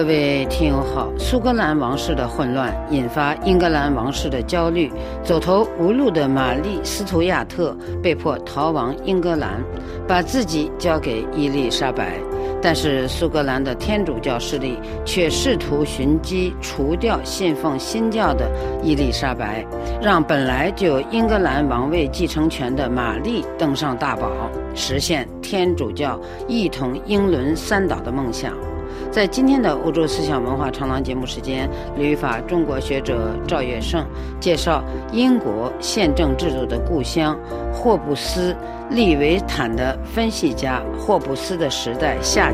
[0.00, 4.90] 各位听友好，苏格兰王室的混乱引发英格兰王室的焦虑，
[5.22, 9.62] 走投无路的玛丽·斯图亚特被迫逃亡英格兰，
[10.08, 12.18] 把自己交给伊丽莎白。
[12.62, 18.50] 但是苏格兰的天主教势力却试图寻机除掉信奉新教的
[18.82, 19.62] 伊丽莎白，
[20.00, 24.30] 让本来就有英格兰王位继承权的玛丽登上大宝，
[24.74, 28.54] 实现天主教一统英伦三岛的梦想。
[29.10, 34.06] 在今天的欧洲思想文化长廊节目时间，旅法中国学者赵月胜
[34.38, 37.36] 介绍英国宪政制度的故乡
[37.72, 38.54] 霍布斯
[38.88, 42.52] 利维坦的分析家霍布斯的时代下。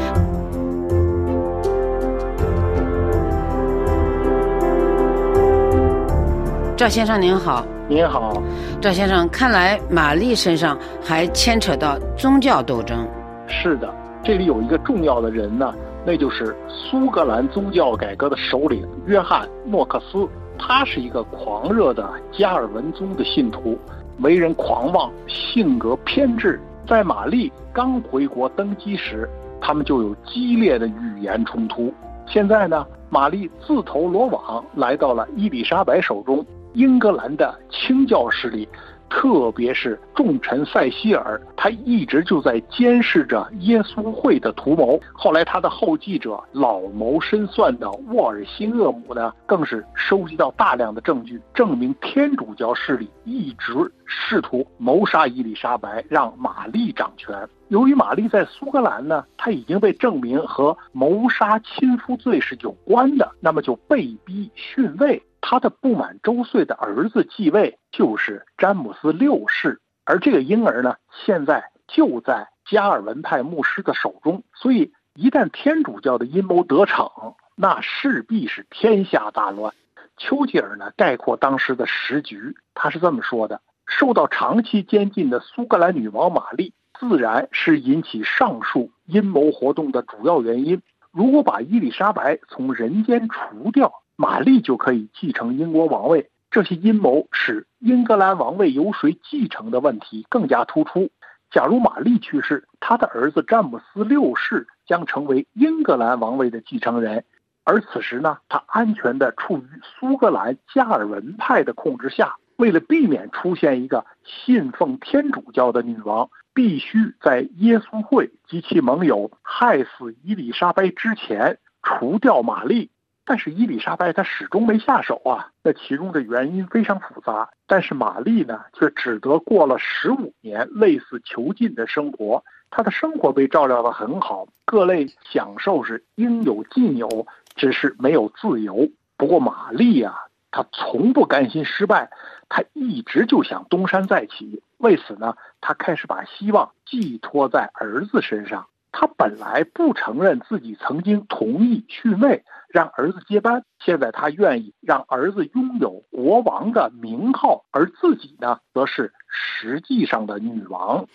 [6.74, 8.43] 赵先生您好，您好，
[8.80, 13.07] 赵先生，看来玛丽身上还牵扯到宗教斗争。
[13.46, 13.93] 是的，
[14.24, 15.70] 这里有一个重要的人呢。
[16.07, 23.76] 那就是苏格兰宗教改革的首领约翰·诺克斯，他是一个狂热的加尔文宗的信徒，
[24.21, 26.60] 为人狂妄，性格偏执。
[26.87, 29.29] 在玛丽刚回国登基时，
[29.60, 31.93] 他们就有激烈的语言冲突。
[32.24, 38.68] 现在呢，玛丽自投罗网，来到了伊丽莎白手中，英格兰的清教势力。
[39.09, 45.01] 特别是重臣塞西尔，他一直就在监视着耶稣会的图谋。
[45.13, 53.73] 后来，他的后继者老谋深算的沃尔辛厄姆呢，更是收集到大量的证据，证明天主教势力一直
[54.04, 57.35] 试图谋杀伊丽莎白，让玛丽掌权。
[57.68, 65.20] 由于玛丽在苏格兰呢，她已经被证明和谋杀亲夫罪是有关的，那么就被逼逊位。
[65.49, 74.43] 他的不满周岁的儿子继位，就是詹姆斯六世，而这个婴儿呢，现在就在加尔文派牧师的手中。
[74.53, 77.09] 所以，一旦天主教的阴谋得逞，
[77.54, 79.72] 那势必是天下大乱。
[80.16, 90.82] 丘吉尔呢，概括当时的时局，他是这么说的：受到长期监禁的苏格兰女王玛丽，自然是引起上述阴谋活动的主要原因。
[91.12, 101.10] 如果把伊丽莎白从人间除掉，玛丽就可以继承英国王位，这些阴谋使英格兰王位由谁继承的问题更加突出。
[101.50, 107.25] 假如玛丽去世，他的儿子詹姆斯六世将成为英格兰王位的继承人，
[107.62, 112.37] 而此时呢，他安全地处于苏格兰加尔文派的控制下。
[112.56, 122.91] 为了避免出现一个信奉天主教的女王，必须在耶稣会及其盟友害死伊丽莎白之前除掉玛丽。
[123.28, 127.50] 但是伊丽莎白她始终没下手啊，那其中的原因非常复杂。
[127.66, 137.26] 但是玛丽呢，却只得过了十五年类似囚禁的生活，她的生活被照料得很好，各类享受是应有尽有，
[137.56, 138.88] 只是没有自由。
[139.16, 140.14] 不过玛丽啊，
[140.53, 142.08] 她从不甘心失败，
[142.48, 144.62] 她一直就想东山再起。
[144.78, 148.69] 为此呢，她开始把希望寄托在儿子身上。
[148.93, 152.44] 她本来不承认自己曾经同意逊位。
[152.76, 161.06] 让儿子接班，现在他愿意让儿子拥有国王的名号，而自己呢，则是实际上的女王。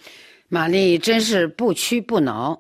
[0.50, 2.60] 玛丽真是不屈不挠。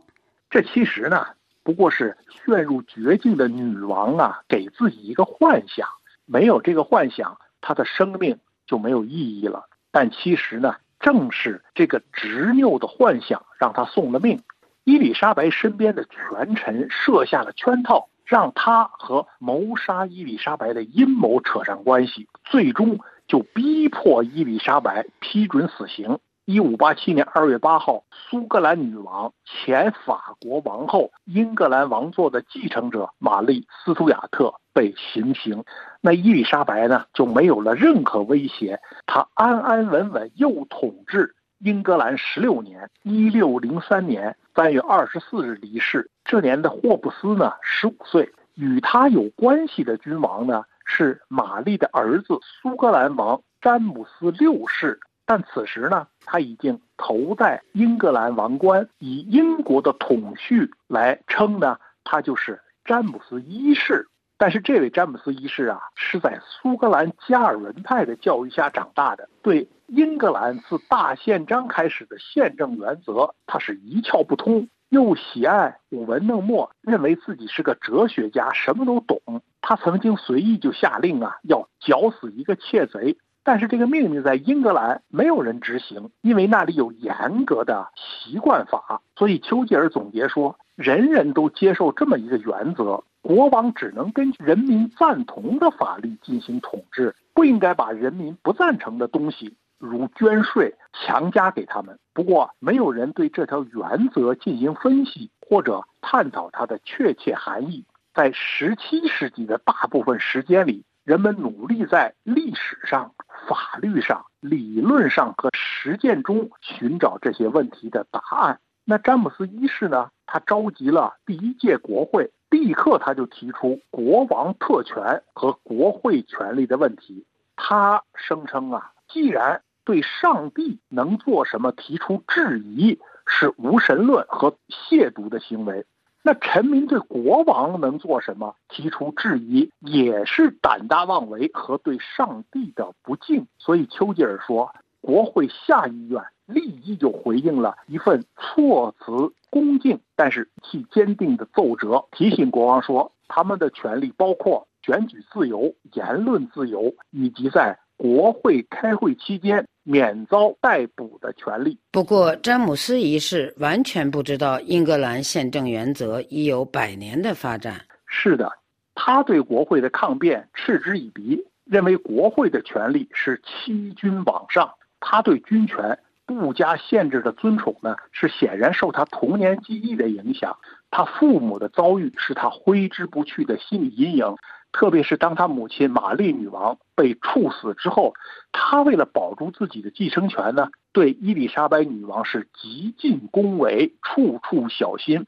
[0.52, 1.26] 这其实呢，
[1.64, 5.88] 不过是陷入绝境的女王啊，给自己一个幻想。
[6.28, 8.38] 没有这个幻想，她的生命
[8.68, 9.66] 就没有意义了。
[9.90, 14.44] 但其实呢，正是这个执拗的幻想，让她送了命。
[14.84, 18.10] 伊丽莎白身边的权臣设下了圈套。
[18.32, 22.98] 让他和谋杀伊丽莎白的阴谋扯上关系，最终
[23.28, 26.18] 就逼迫伊丽莎白批准死刑。
[26.46, 35.66] 一五八七年二月八号，苏格兰女王、前法国王后、英格兰王座的继承者玛丽·斯图亚特被行刑。
[36.00, 42.90] 那伊丽莎白呢，就没有了任何威胁，她安安稳稳又统治英格兰十六年。
[43.04, 46.10] 一六零三年三月二十四日离世。
[46.26, 48.34] 这年的霍布斯呢，十五岁。
[48.56, 55.00] 与他有关系的君王呢，是玛丽的儿子苏格兰王詹姆斯六世。
[55.26, 64.08] 但此时呢，他已经头戴英格兰王冠，以英国的统序来称呢，他就是詹姆斯一世。
[64.42, 74.68] 但是这位詹姆斯一世啊，是在苏格兰加尔文派的教育下长大的，对英格兰自大宪章开始的宪政原则，他是一窍不通。
[74.90, 79.22] 又喜爱舞文弄墨，认为自己是个哲学家，什么都懂。
[79.62, 83.16] 他曾经随意就下令啊，要绞死一个窃贼。
[83.44, 89.04] 但是这个命令在英格兰没有人执行，因为那里有严格的习惯法。
[89.16, 101.98] 所以丘吉尔总结说，人人都接受这么一个原则：国王只能根据人民赞同的法律进行统治，不应该把人民不赞成的东西，如捐税，强加给他们。
[102.14, 107.86] 不过，没有人对这条原则进行分析或者探讨它的确切含义。
[108.14, 113.14] 在十七世纪的大部分时间里，人们努力在历史上、
[113.48, 118.60] 法律上、理论上和实践中寻找这些问题的答案。
[118.84, 120.10] 那詹姆斯一世呢？
[120.26, 122.32] 他召集了第一届国会。
[122.52, 127.26] 立刻，他就提出国王特权和国会权力的问题。
[127.56, 135.86] 他声称啊，既然对上帝能做什么提出质疑是无神论和亵渎的行为，
[136.24, 143.48] 那臣民对国王能做什么提出质疑也是胆大妄为和对上帝的不敬。
[143.58, 146.22] 所以，丘吉尔说，国会下议院
[146.54, 149.34] 立即就回应了一份措辞。
[149.50, 161.78] 恭敬，但是其坚定的奏折提醒国王说，他们的权利包括选举自由、言论自由，以及在国会开会期间免遭逮捕的权利。
[161.92, 167.82] 不过，詹姆斯一世完全不知道英格兰宪政原则已有百年的发展。
[168.08, 168.50] 是的，
[168.96, 176.00] 他对国会的抗辩嗤之以鼻，认为国会的权力是欺君罔上，他对军权。
[176.26, 180.58] 不加限制的尊崇呢，是显然受他童年记忆的影响。
[180.90, 184.36] 他父母的遭遇是他挥之不去的心理阴影，
[184.72, 188.14] 特别是当他母亲玛丽女王被处死之后，
[188.52, 195.26] 他为了保住自己的继承权呢，对伊丽莎白女王是极尽恭维，处处小心，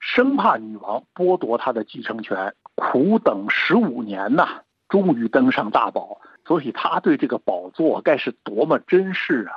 [0.00, 2.54] 生怕女王剥夺他的继承权。
[2.74, 9.52] 苦等十五年呐，终于登上大宝，所以他对这个宝座该是多么珍视啊！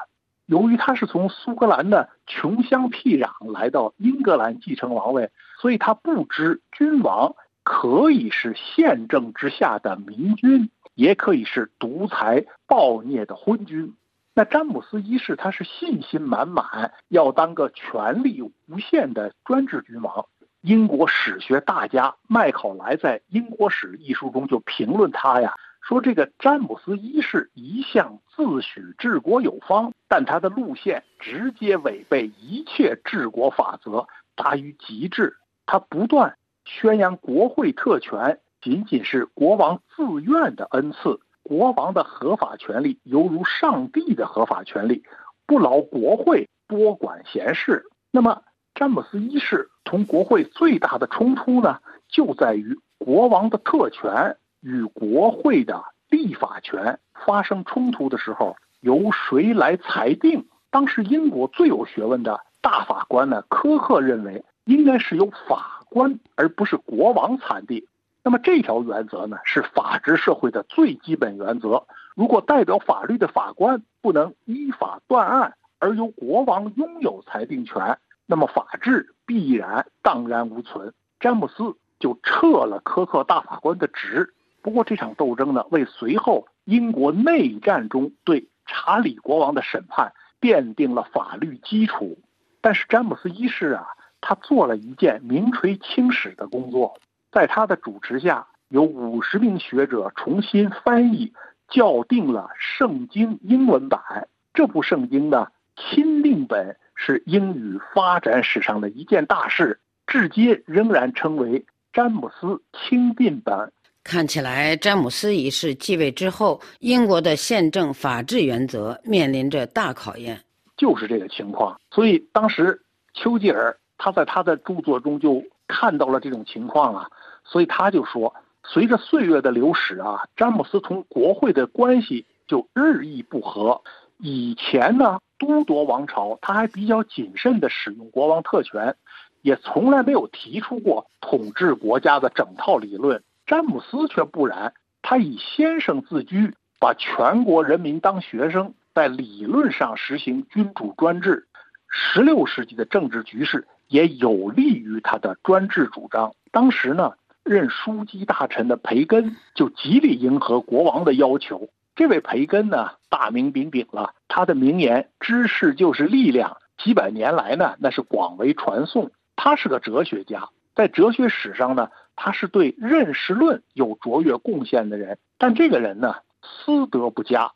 [0.50, 5.30] 由于他是从苏格兰的穷乡僻壤来到英格兰继承王位，
[5.62, 13.94] 所以他不知君王可以是宪政之下的明君，也可以是独裁暴虐的昏君。
[14.34, 20.26] 那詹姆斯一世他是信心满满，要当个权力无限的专制君王。
[20.62, 25.54] 英国史学大家麦考莱在《英国史》一书中就评论他呀。
[25.90, 34.06] 说这个詹姆斯一世一向自诩治国有方，但他的路线直接违背一切治国法则，
[34.36, 35.38] 达于极致。
[35.66, 45.04] 他不断宣扬国会特权仅仅是国王自愿的恩赐，国王的合法权利犹如上帝的合法权利，
[45.48, 47.84] 不劳国会多管闲事。
[48.12, 48.44] 那么，
[48.76, 54.38] 詹姆斯一世同国会最大的冲突呢，就在于国王的特权。
[54.62, 60.46] 与国会的立法权发生冲突的时候，由谁来裁定？
[60.70, 67.86] 当时英国最有学问的大法官呢，科克认为应该是由法官而不是国王裁定。
[68.24, 71.86] 那么这条原则呢，是法治社会的最基本原则。
[72.16, 80.94] 如果代表法律的法官不能依法断案，而由国王拥有裁定权，那么法治必然荡然无存。
[81.20, 84.34] 詹姆斯就撤了科克大法官的职。
[84.62, 92.20] 不过这场斗争呢，为随后英国内战中对查理国王的审判奠定了法律基础。
[92.62, 93.88] 但是詹姆斯一世啊，
[94.22, 97.00] 他做了一件名垂青史的工作，
[97.32, 101.34] 在他的主持下，有五十名学者重新翻译
[101.70, 104.28] 校订了圣经英文版。
[104.54, 105.48] 这部圣经呢，
[105.78, 113.72] 钦定本是英语发展史上的一件大事，至今仍然称为詹姆斯钦定版。
[114.10, 120.44] 看起来，詹姆斯一世继位之后，英国的宪政法治原则面临着大考验。
[120.76, 122.82] 就是这个情况，所以当时
[123.14, 127.08] 丘吉尔他在他的著作中就看到了这种情况啊，
[127.44, 133.80] 所以他就说，随着岁月的流逝啊，詹姆斯同国会的关系就日益不和。
[134.18, 138.96] 以前呢，都铎王朝他还比较谨慎地使用国王特权，
[139.44, 143.22] 也从来没有提出过统治国家的整套理论。
[143.50, 151.48] 詹姆斯却不然，他以先生自居，把全国人民当学生，在理论上实行君主专制。
[151.90, 156.34] 十六世纪的政治局势也有利于他的专制主张。
[156.52, 157.14] 当时呢，
[157.44, 161.70] 任枢机大臣的培根就极力迎合国王的要求。
[161.96, 169.10] 这位培根呢，大名鼎鼎了，他的名言“知识就是力量”，几百年来呢，那是广为传颂。
[169.36, 171.90] 他是个哲学家，在哲学史上呢。
[172.22, 177.54] 他是对认识论有卓越贡献的人，但这个人呢，私德不佳，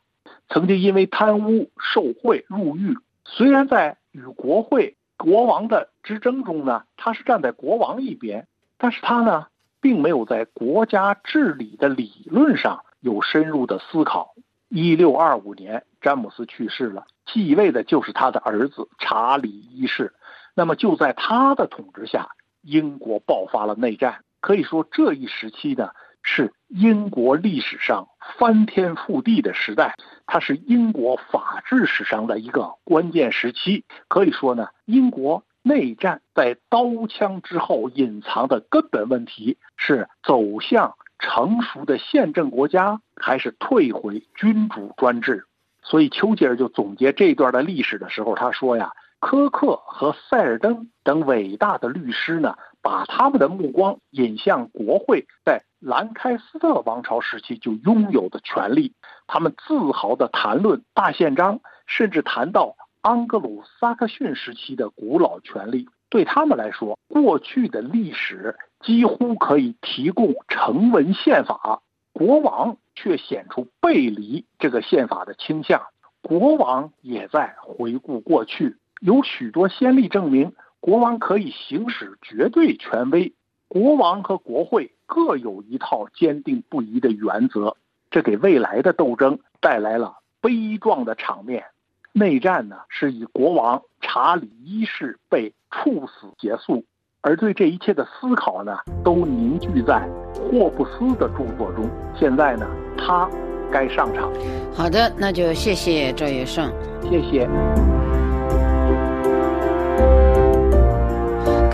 [0.48, 2.96] 曾经因为贪污受贿入狱。
[3.26, 9.48] 虽然在与国会、国王的之争中呢，他是站在国王一边，但是他呢，
[9.82, 14.34] 并没有在国家治理的理论上有深入的思考。
[14.70, 20.14] 一六二五年，詹姆斯去世了，继位的就是他的儿子查理一世。
[20.54, 22.30] 那么就在他的统治下，
[22.62, 24.24] 英国爆发了内战。
[24.44, 25.88] 可以说，这一时期呢，
[26.22, 29.94] 是英国历史上翻天覆地的时代，
[30.26, 33.86] 它是英国法治史上的一个关键时期。
[34.06, 35.42] 可以说呢，英国。
[35.66, 45.46] 内战在刀枪之后隐藏的根本问题是走向成熟的宪政国家，还是退回君主专制？
[45.82, 48.90] 所以丘吉尔就总结这段的历史的时候，他说呀，
[49.24, 58.92] 科克和塞尔登等伟大的律师呢，把他们的目光引向国会在兰开斯特王朝时期就拥有的权利，
[59.26, 62.76] 他们自豪地谈论大宪章，甚至谈到。
[63.02, 71.82] 盎格鲁撒克逊时期的古老权利，对他们来说，过去的历史几乎可以提供成文宪法。
[72.12, 75.82] 国王却显出背离这个宪法的倾向。
[76.22, 83.34] 国王也在回顾过去，有许多先例证明，国王可以行使绝对权威。
[83.68, 87.76] 国王和国会各有一套坚定不移的原则，
[88.10, 91.64] 这给未来的斗争带来了悲壮的场面。
[92.12, 96.82] 内战呢，是以国王查理一世被处死结束，
[97.20, 101.86] 而对这一切的思考呢，都凝聚在霍布斯的著作中。
[102.18, 103.28] 现在呢，他
[103.70, 104.32] 该上场。
[104.72, 107.46] 好的，那就谢谢赵月胜，谢谢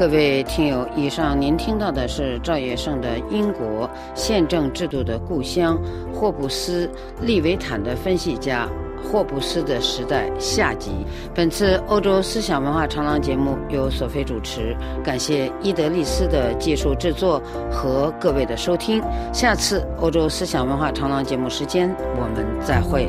[0.00, 0.88] 各位听友。
[0.96, 5.78] 以上您听到的是赵月胜的《英国宪政制度的故乡——
[6.10, 6.90] 霍布斯、
[7.20, 8.66] 利维坦的分析家》。
[9.12, 10.90] 霍布斯的时代下集。
[11.34, 19.02] 本次欧洲思想文化长廊节目由索菲主持，感谢伊德利斯的技术制作和各位的收听。
[19.34, 23.06] 下次欧洲思想文化长廊节目时间，我们再会。